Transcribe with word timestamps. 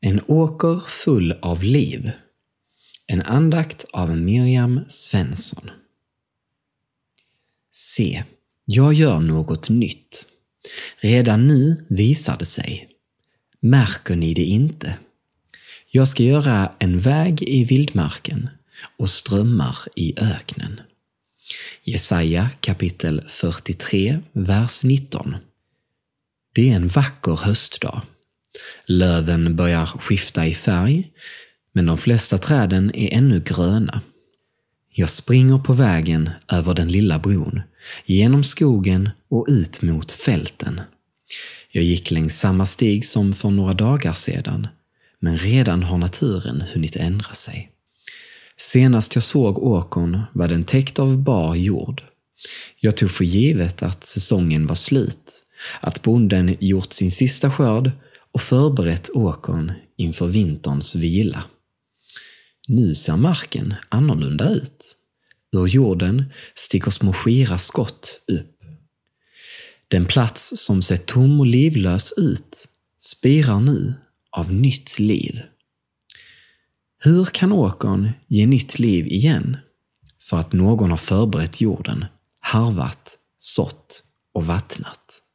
En 0.00 0.20
åker 0.26 0.78
full 0.86 1.32
av 1.32 1.62
liv. 1.62 2.10
En 3.06 3.22
andakt 3.22 3.84
av 3.92 4.16
Miriam 4.16 4.80
Svensson. 4.88 5.70
Se, 7.72 8.24
jag 8.64 8.94
gör 8.94 9.20
något 9.20 9.68
nytt. 9.68 10.26
Redan 10.96 11.46
nu 11.46 11.86
visar 11.88 12.38
det 12.38 12.44
sig. 12.44 12.88
Märker 13.60 14.16
ni 14.16 14.34
det 14.34 14.44
inte? 14.44 14.98
Jag 15.90 16.08
ska 16.08 16.22
göra 16.22 16.72
en 16.78 16.98
väg 16.98 17.42
i 17.42 17.64
vildmarken 17.64 18.48
och 18.96 19.10
strömmar 19.10 19.78
i 19.96 20.14
öknen. 20.20 20.80
Jesaja 21.84 22.50
kapitel 22.60 23.24
43, 23.28 24.18
vers 24.32 24.84
19. 24.84 25.36
Det 26.54 26.70
är 26.70 26.76
en 26.76 26.88
vacker 26.88 27.36
höstdag. 27.36 28.02
Löven 28.86 29.56
börjar 29.56 29.86
skifta 29.86 30.46
i 30.46 30.54
färg, 30.54 31.10
men 31.72 31.86
de 31.86 31.98
flesta 31.98 32.38
träden 32.38 32.94
är 32.94 33.14
ännu 33.14 33.40
gröna. 33.40 34.00
Jag 34.90 35.10
springer 35.10 35.58
på 35.58 35.72
vägen 35.72 36.30
över 36.52 36.74
den 36.74 36.88
lilla 36.88 37.18
bron, 37.18 37.60
genom 38.06 38.44
skogen 38.44 39.10
och 39.30 39.46
ut 39.48 39.82
mot 39.82 40.12
fälten. 40.12 40.80
Jag 41.72 41.84
gick 41.84 42.10
längs 42.10 42.38
samma 42.38 42.66
stig 42.66 43.04
som 43.04 43.32
för 43.32 43.50
några 43.50 43.74
dagar 43.74 44.12
sedan, 44.12 44.68
men 45.20 45.38
redan 45.38 45.82
har 45.82 45.98
naturen 45.98 46.60
hunnit 46.60 46.96
ändra 46.96 47.34
sig. 47.34 47.70
Senast 48.56 49.14
jag 49.14 49.24
såg 49.24 49.58
åkern 49.58 50.22
var 50.32 50.48
den 50.48 50.64
täckt 50.64 50.98
av 50.98 51.22
bar 51.22 51.54
jord. 51.54 52.02
Jag 52.80 52.96
tog 52.96 53.10
för 53.10 53.24
givet 53.24 53.82
att 53.82 54.04
säsongen 54.04 54.66
var 54.66 54.74
slut, 54.74 55.44
att 55.80 56.02
bonden 56.02 56.56
gjort 56.60 56.92
sin 56.92 57.10
sista 57.10 57.50
skörd 57.50 57.90
och 58.38 58.42
förberett 58.42 59.10
åkern 59.10 59.72
inför 59.96 60.26
vinterns 60.28 60.94
vila. 60.94 61.44
Nu 62.68 62.94
ser 62.94 63.16
marken 63.16 63.74
annorlunda 63.88 64.48
ut. 64.48 64.96
Ur 65.52 65.66
jorden 65.66 66.24
sticker 66.54 66.90
små 66.90 67.12
skira 67.12 67.58
skott 67.58 68.20
upp. 68.26 68.60
Den 69.88 70.06
plats 70.06 70.52
som 70.56 70.82
sett 70.82 71.06
tom 71.06 71.40
och 71.40 71.46
livlös 71.46 72.12
ut 72.16 72.68
spirar 72.98 73.60
nu 73.60 73.94
av 74.30 74.52
nytt 74.52 74.98
liv. 74.98 75.40
Hur 76.98 77.24
kan 77.24 77.52
åkern 77.52 78.10
ge 78.28 78.46
nytt 78.46 78.78
liv 78.78 79.06
igen? 79.06 79.56
För 80.22 80.36
att 80.36 80.52
någon 80.52 80.90
har 80.90 80.96
förberett 80.96 81.60
jorden, 81.60 82.04
harvat, 82.40 83.18
sått 83.38 84.02
och 84.34 84.46
vattnat. 84.46 85.27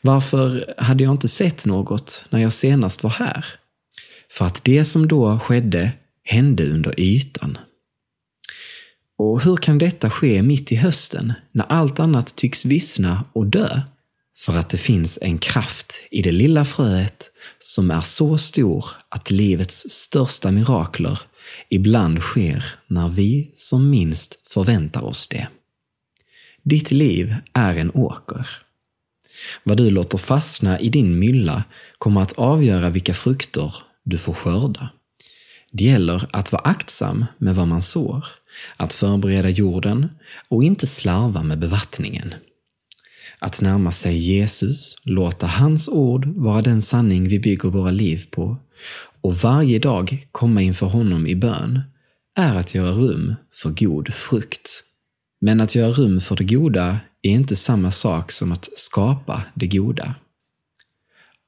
Varför 0.00 0.74
hade 0.78 1.04
jag 1.04 1.10
inte 1.10 1.28
sett 1.28 1.66
något 1.66 2.24
när 2.30 2.40
jag 2.40 2.52
senast 2.52 3.02
var 3.02 3.10
här? 3.10 3.44
För 4.30 4.44
att 4.44 4.64
det 4.64 4.84
som 4.84 5.08
då 5.08 5.38
skedde 5.38 5.92
hände 6.24 6.70
under 6.70 7.00
ytan. 7.00 7.58
Och 9.18 9.42
hur 9.42 9.56
kan 9.56 9.78
detta 9.78 10.10
ske 10.10 10.42
mitt 10.42 10.72
i 10.72 10.76
hösten, 10.76 11.32
när 11.52 11.64
allt 11.64 12.00
annat 12.00 12.36
tycks 12.36 12.64
vissna 12.64 13.24
och 13.32 13.46
dö? 13.46 13.80
För 14.38 14.56
att 14.56 14.68
det 14.68 14.78
finns 14.78 15.18
en 15.22 15.38
kraft 15.38 15.92
i 16.10 16.22
det 16.22 16.32
lilla 16.32 16.64
fröet 16.64 17.30
som 17.60 17.90
är 17.90 18.00
så 18.00 18.38
stor 18.38 18.86
att 19.08 19.30
livets 19.30 19.90
största 19.90 20.50
mirakler 20.50 21.20
ibland 21.68 22.20
sker 22.20 22.64
när 22.86 23.08
vi 23.08 23.50
som 23.54 23.90
minst 23.90 24.48
förväntar 24.48 25.02
oss 25.02 25.26
det. 25.26 25.48
Ditt 26.62 26.90
liv 26.90 27.34
är 27.52 27.76
en 27.76 27.90
åker. 27.90 28.46
Vad 29.64 29.76
du 29.76 29.90
låter 29.90 30.18
fastna 30.18 30.80
i 30.80 30.88
din 30.88 31.18
mylla 31.18 31.64
kommer 31.98 32.22
att 32.22 32.38
avgöra 32.38 32.90
vilka 32.90 33.14
frukter 33.14 33.74
du 34.04 34.18
får 34.18 34.32
skörda. 34.32 34.90
Det 35.72 35.84
gäller 35.84 36.26
att 36.30 36.52
vara 36.52 36.62
aktsam 36.62 37.24
med 37.38 37.54
vad 37.54 37.68
man 37.68 37.82
sår, 37.82 38.24
att 38.76 38.94
förbereda 38.94 39.48
jorden 39.48 40.08
och 40.48 40.64
inte 40.64 40.86
slarva 40.86 41.42
med 41.42 41.58
bevattningen. 41.58 42.34
Att 43.38 43.60
närma 43.60 43.92
sig 43.92 44.16
Jesus, 44.18 44.96
låta 45.02 45.46
hans 45.46 45.88
ord 45.88 46.26
vara 46.26 46.62
den 46.62 46.82
sanning 46.82 47.28
vi 47.28 47.38
bygger 47.38 47.68
våra 47.68 47.90
liv 47.90 48.24
på 48.30 48.56
och 49.20 49.34
varje 49.34 49.78
dag 49.78 50.26
komma 50.32 50.62
inför 50.62 50.86
honom 50.86 51.26
i 51.26 51.36
bön 51.36 51.80
är 52.36 52.54
att 52.54 52.74
göra 52.74 52.90
rum 52.90 53.34
för 53.54 53.70
god 53.70 54.14
frukt. 54.14 54.84
Men 55.40 55.60
att 55.60 55.74
göra 55.74 55.90
rum 55.90 56.20
för 56.20 56.36
det 56.36 56.44
goda 56.44 56.98
är 57.22 57.30
inte 57.30 57.56
samma 57.56 57.90
sak 57.90 58.32
som 58.32 58.52
att 58.52 58.68
skapa 58.78 59.42
det 59.54 59.66
goda. 59.66 60.14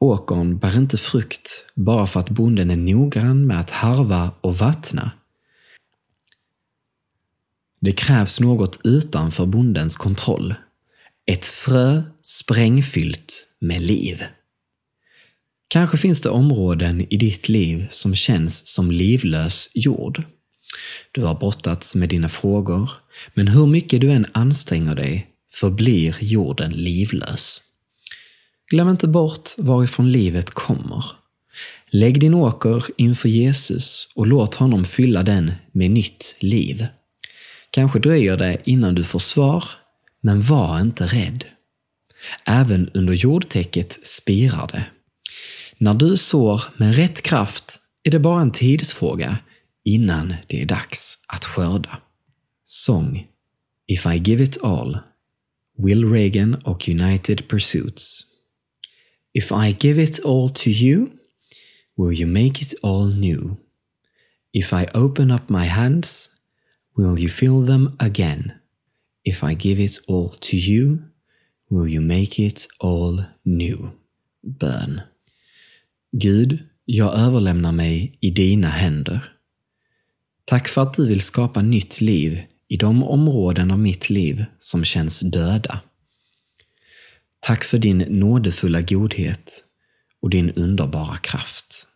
Åkern 0.00 0.58
bär 0.58 0.78
inte 0.78 0.98
frukt 0.98 1.66
bara 1.74 2.06
för 2.06 2.20
att 2.20 2.30
bonden 2.30 2.70
är 2.70 2.76
noggrann 2.76 3.46
med 3.46 3.60
att 3.60 3.70
harva 3.70 4.30
och 4.40 4.56
vattna. 4.56 5.10
Det 7.80 7.92
krävs 7.92 8.40
något 8.40 8.80
utanför 8.84 9.46
bondens 9.46 9.96
kontroll. 9.96 10.54
Ett 11.26 11.46
frö 11.46 12.02
sprängfyllt 12.22 13.46
med 13.60 13.82
liv. 13.82 14.22
Kanske 15.68 15.96
finns 15.96 16.20
det 16.20 16.30
områden 16.30 17.06
i 17.12 17.16
ditt 17.16 17.48
liv 17.48 17.86
som 17.90 18.14
känns 18.14 18.74
som 18.74 18.90
livlös 18.90 19.70
jord. 19.74 20.22
Du 21.12 21.24
har 21.24 21.34
brottats 21.34 21.94
med 21.94 22.08
dina 22.08 22.28
frågor, 22.28 22.90
men 23.34 23.48
hur 23.48 23.66
mycket 23.66 24.00
du 24.00 24.10
än 24.10 24.26
anstränger 24.32 24.94
dig 24.94 25.27
förblir 25.52 26.16
jorden 26.20 26.72
livlös. 26.72 27.62
Glöm 28.70 28.88
inte 28.88 29.08
bort 29.08 29.50
varifrån 29.58 30.12
livet 30.12 30.50
kommer. 30.50 31.04
Lägg 31.90 32.20
din 32.20 32.34
åker 32.34 32.84
inför 32.96 33.28
Jesus 33.28 34.08
och 34.14 34.26
låt 34.26 34.54
honom 34.54 34.84
fylla 34.84 35.22
den 35.22 35.52
med 35.72 35.90
nytt 35.90 36.36
liv. 36.38 36.86
Kanske 37.70 37.98
dröjer 37.98 38.36
det 38.36 38.58
innan 38.64 38.94
du 38.94 39.04
får 39.04 39.18
svar, 39.18 39.64
men 40.20 40.40
var 40.40 40.80
inte 40.80 41.06
rädd. 41.06 41.44
Även 42.44 42.90
under 42.94 43.12
jordtäcket 43.12 44.06
spirar 44.06 44.66
det. 44.72 44.84
När 45.78 45.94
du 45.94 46.16
sår 46.16 46.62
med 46.76 46.96
rätt 46.96 47.22
kraft 47.22 47.80
är 48.02 48.10
det 48.10 48.18
bara 48.18 48.42
en 48.42 48.52
tidsfråga 48.52 49.38
innan 49.84 50.34
det 50.46 50.62
är 50.62 50.66
dags 50.66 51.24
att 51.28 51.44
skörda. 51.44 52.00
Sång 52.66 53.26
If 53.86 54.06
I 54.06 54.16
give 54.18 54.44
it 54.44 54.64
all 54.64 54.98
Will 55.78 56.04
Reagan 56.04 56.54
och 56.54 56.88
United 56.88 57.48
Pursuits 57.48 58.26
If 59.32 59.52
I 59.52 59.76
give 59.80 60.02
it 60.02 60.20
all 60.24 60.48
to 60.48 60.70
you 60.70 61.06
Will 61.96 62.20
you 62.20 62.26
make 62.26 62.62
it 62.62 62.74
all 62.82 63.14
new? 63.14 63.56
If 64.52 64.72
I 64.72 64.86
open 64.94 65.30
up 65.30 65.48
my 65.48 65.66
hands 65.66 66.30
Will 66.96 67.18
you 67.18 67.28
fill 67.28 67.66
them 67.66 67.96
again? 67.98 68.52
If 69.24 69.44
I 69.44 69.54
give 69.54 69.84
it 69.84 69.98
all 70.08 70.28
to 70.28 70.56
you 70.56 70.98
Will 71.70 71.88
you 71.88 72.00
make 72.00 72.46
it 72.46 72.66
all 72.80 73.24
new? 73.44 73.88
Bön 74.42 75.00
Gud, 76.12 76.58
jag 76.84 77.18
överlämnar 77.18 77.72
mig 77.72 78.18
i 78.20 78.30
dina 78.30 78.68
händer. 78.68 79.32
Tack 80.44 80.68
för 80.68 80.82
att 80.82 80.94
du 80.94 81.08
vill 81.08 81.20
skapa 81.20 81.62
nytt 81.62 82.00
liv 82.00 82.42
i 82.68 82.76
de 82.76 83.04
områden 83.04 83.70
av 83.70 83.78
mitt 83.78 84.10
liv 84.10 84.44
som 84.58 84.84
känns 84.84 85.20
döda. 85.20 85.80
Tack 87.40 87.64
för 87.64 87.78
din 87.78 87.98
nådefulla 87.98 88.80
godhet 88.80 89.64
och 90.22 90.30
din 90.30 90.50
underbara 90.50 91.16
kraft. 91.16 91.87